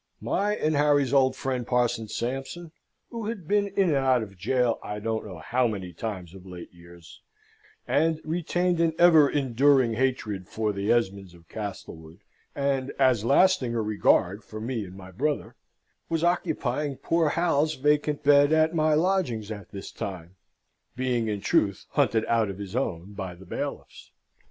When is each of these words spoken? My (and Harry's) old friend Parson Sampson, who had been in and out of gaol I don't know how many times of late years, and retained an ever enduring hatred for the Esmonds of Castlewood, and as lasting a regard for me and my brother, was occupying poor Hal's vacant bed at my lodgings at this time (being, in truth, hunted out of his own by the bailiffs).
My 0.19 0.55
(and 0.55 0.75
Harry's) 0.75 1.13
old 1.13 1.35
friend 1.35 1.67
Parson 1.67 2.07
Sampson, 2.07 2.71
who 3.11 3.27
had 3.27 3.47
been 3.47 3.67
in 3.67 3.89
and 3.89 3.93
out 3.97 4.23
of 4.23 4.41
gaol 4.43 4.79
I 4.81 4.97
don't 4.97 5.23
know 5.23 5.37
how 5.37 5.67
many 5.67 5.93
times 5.93 6.33
of 6.33 6.43
late 6.43 6.73
years, 6.73 7.21
and 7.87 8.19
retained 8.23 8.79
an 8.79 8.95
ever 8.97 9.29
enduring 9.29 9.93
hatred 9.93 10.47
for 10.47 10.73
the 10.73 10.91
Esmonds 10.91 11.35
of 11.35 11.47
Castlewood, 11.47 12.21
and 12.55 12.91
as 12.97 13.23
lasting 13.23 13.75
a 13.75 13.81
regard 13.83 14.43
for 14.43 14.59
me 14.59 14.85
and 14.85 14.95
my 14.97 15.11
brother, 15.11 15.53
was 16.09 16.23
occupying 16.23 16.97
poor 16.97 17.29
Hal's 17.29 17.75
vacant 17.75 18.23
bed 18.23 18.51
at 18.51 18.73
my 18.73 18.95
lodgings 18.95 19.51
at 19.51 19.69
this 19.69 19.91
time 19.91 20.35
(being, 20.95 21.27
in 21.27 21.41
truth, 21.41 21.85
hunted 21.91 22.25
out 22.25 22.49
of 22.49 22.57
his 22.57 22.75
own 22.75 23.13
by 23.13 23.35
the 23.35 23.45
bailiffs). 23.45 24.09